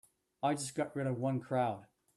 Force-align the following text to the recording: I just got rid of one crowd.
I 0.41 0.55
just 0.55 0.73
got 0.73 0.95
rid 0.95 1.05
of 1.05 1.19
one 1.19 1.39
crowd. 1.39 1.85